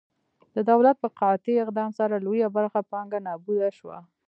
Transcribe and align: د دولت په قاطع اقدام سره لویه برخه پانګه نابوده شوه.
د 0.55 0.57
دولت 0.71 0.95
په 1.03 1.09
قاطع 1.19 1.55
اقدام 1.63 1.89
سره 1.99 2.23
لویه 2.25 2.47
برخه 2.57 2.79
پانګه 2.91 3.19
نابوده 3.27 3.69
شوه. 3.77 3.97